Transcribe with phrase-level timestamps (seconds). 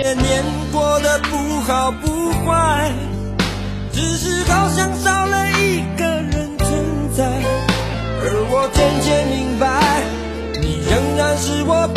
[0.00, 2.92] 些年过得不好不坏，
[3.92, 7.24] 只是好像少了一个人存在，
[8.22, 10.04] 而我渐渐明白，
[10.60, 11.88] 你仍然是我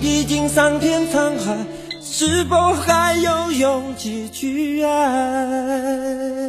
[0.00, 1.54] 历经桑田沧海，
[2.02, 6.39] 是否还有勇气去爱？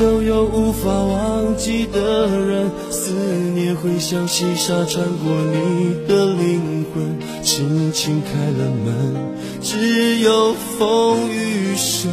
[0.00, 3.12] 都有无法忘记的人，思
[3.54, 9.14] 念会像细沙穿过你的灵魂，轻轻开了门，
[9.60, 12.10] 只有风雨声。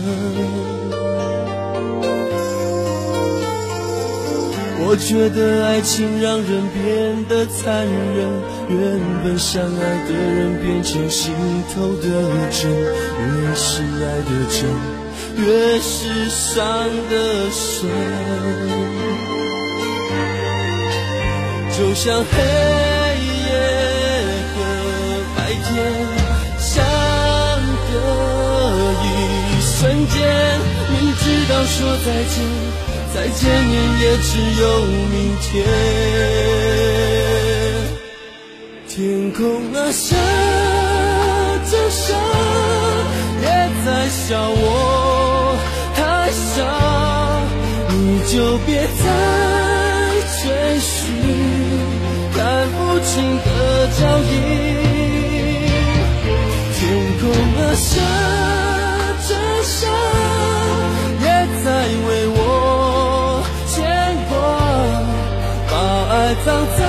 [4.89, 8.27] 我觉得爱情让人变得残忍，
[8.67, 11.33] 原本相爱的人变成心
[11.73, 12.03] 头的
[12.51, 15.06] 针，越是爱的真。
[15.35, 17.89] 越是伤得深，
[21.78, 22.33] 就像黑
[23.45, 23.50] 夜
[24.53, 24.55] 和
[25.35, 25.66] 白天
[26.57, 26.73] 相
[27.91, 27.94] 隔
[29.03, 29.05] 一
[29.61, 29.75] 瞬
[30.09, 30.16] 间，
[30.89, 32.35] 明知道说再见，
[33.13, 34.29] 再见面也只
[34.59, 35.45] 有明天。
[38.88, 39.39] 天空
[39.73, 40.16] 啊，下
[41.69, 42.16] 着沙，
[43.41, 43.47] 也
[43.85, 44.61] 在笑我。
[45.95, 45.99] 太
[46.31, 46.55] 傻，
[47.89, 47.95] 你
[48.31, 48.33] 就
[48.65, 49.03] 别再
[50.41, 50.43] 追
[50.79, 50.91] 寻
[52.33, 52.37] 看
[52.73, 53.11] 不清
[53.45, 53.47] 的
[53.97, 54.33] 脚印。
[56.75, 56.79] 天
[57.19, 57.21] 空
[57.57, 57.89] 啊，下
[59.27, 59.29] 着
[59.63, 59.79] 沙，
[61.21, 61.25] 也
[61.63, 61.65] 在
[62.07, 62.39] 为我
[63.67, 63.75] 牵
[64.29, 64.33] 挂，
[65.69, 65.73] 把
[66.13, 66.15] 爱
[66.45, 66.79] 葬在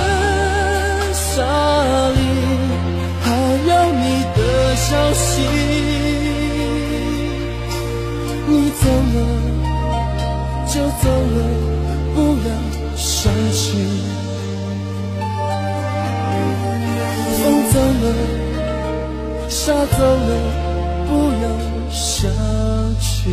[19.69, 20.29] 他走了，
[21.05, 21.09] 不
[21.43, 21.45] 要
[21.91, 22.27] 想
[22.99, 23.29] 起。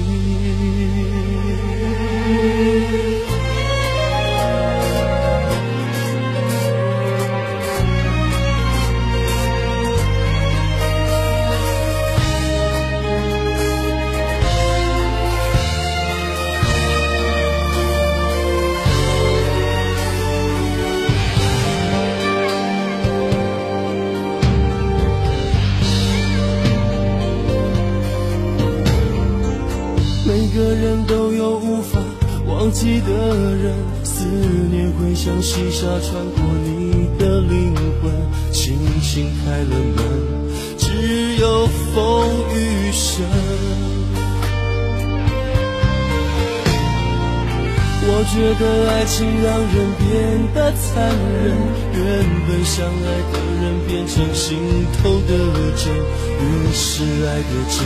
[30.86, 31.98] 人都有无法
[32.46, 33.10] 忘记的
[33.56, 33.74] 人
[34.04, 34.24] 思
[34.70, 38.12] 念会像细沙穿过你的灵魂，
[38.52, 39.98] 轻轻开了门，
[40.78, 43.24] 只有风雨声。
[48.08, 50.06] 我觉得爱情让人变
[50.54, 51.10] 得残
[51.42, 51.50] 忍，
[51.94, 52.00] 原
[52.46, 54.56] 本相爱的人变成心
[55.02, 55.30] 头的
[55.74, 55.92] 针，
[56.38, 57.82] 越是爱的真，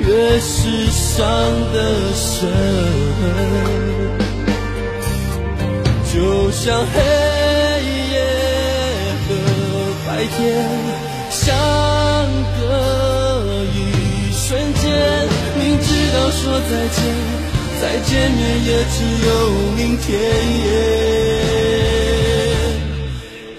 [0.00, 1.22] 越是伤
[1.72, 1.76] 的
[2.14, 2.48] 深。
[6.12, 6.16] 就
[6.50, 6.94] 像黑
[8.12, 8.14] 夜
[9.24, 9.28] 和
[10.06, 10.36] 白天
[11.30, 11.46] 相
[12.58, 12.60] 隔
[13.74, 13.76] 一
[14.32, 14.84] 瞬间，
[15.58, 16.98] 明知道说再见。
[17.80, 19.30] 再见面也只有
[19.76, 20.06] 明天。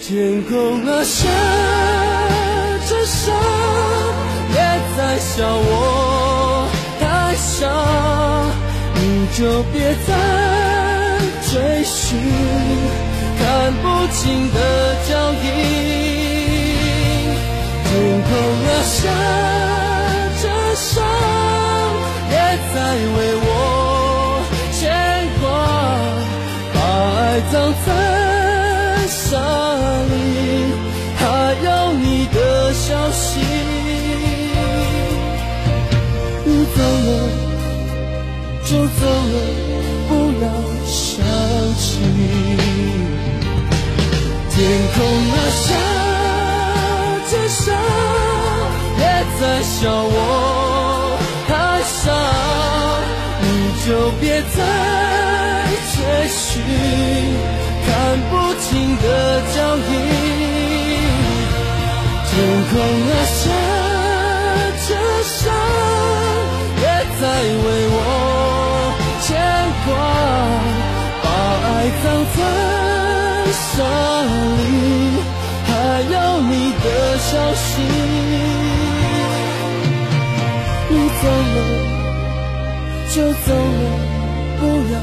[0.02, 0.08] 天
[0.44, 0.52] 空
[0.86, 1.18] 啊，下
[2.90, 3.32] 着沙，
[4.52, 4.56] 也
[4.98, 5.72] 在笑我
[9.40, 10.12] 就别再
[11.50, 12.20] 追寻
[13.40, 14.58] 看不清的
[15.08, 15.46] 脚印。
[17.86, 17.90] 天
[18.22, 18.30] 空
[18.68, 18.98] 啊，下
[20.42, 20.44] 着
[20.76, 21.02] 沙，
[22.28, 22.32] 别
[22.74, 22.76] 再
[23.16, 23.48] 为我
[24.74, 24.78] 牵
[25.40, 25.48] 挂，
[26.74, 26.78] 把
[27.16, 27.40] 爱。
[27.50, 27.54] 葬
[27.86, 27.88] 在
[29.08, 29.40] 沙
[30.12, 30.14] 里，
[31.16, 31.24] 还
[31.64, 33.79] 有你的消息。
[38.70, 39.36] 就走了，
[40.08, 40.12] 不
[40.44, 40.48] 要
[40.86, 41.26] 想
[41.76, 41.88] 起。
[44.52, 44.58] 天
[44.94, 44.98] 空
[45.32, 45.66] 啊，下
[47.32, 47.66] 着沙，
[48.96, 49.02] 别
[49.40, 50.18] 再笑我
[51.48, 51.50] 太
[51.82, 52.14] 傻，
[53.42, 53.44] 你
[53.88, 53.88] 就
[54.22, 54.24] 别
[54.56, 54.58] 再
[55.96, 55.98] 追
[56.30, 56.40] 寻。
[57.88, 57.90] 看
[58.30, 58.32] 不
[58.62, 58.70] 清
[59.02, 59.06] 的
[59.52, 59.92] 脚印，
[62.30, 62.32] 天
[62.70, 63.42] 空啊下
[77.30, 77.82] 消息。
[80.90, 81.24] 你走
[81.54, 81.58] 了
[83.14, 83.16] 就
[83.46, 83.86] 走了，
[84.60, 84.62] 不
[84.94, 84.96] 要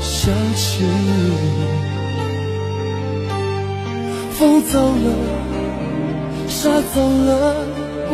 [0.00, 0.64] 想起。
[4.32, 5.06] 风走了，
[6.48, 6.96] 沙走
[7.26, 7.32] 了，
[8.08, 8.12] 不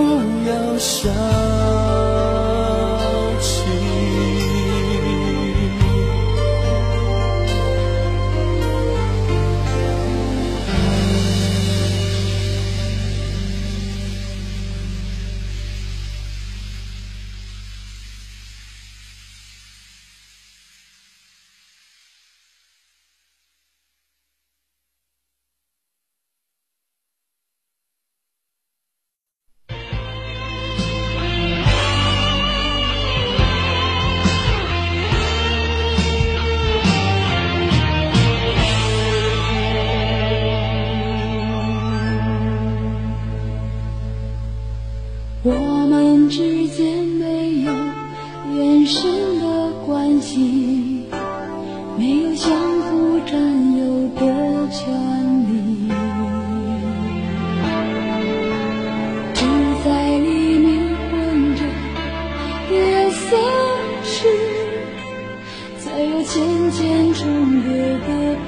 [0.48, 1.69] 要想。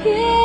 [0.02, 0.41] here.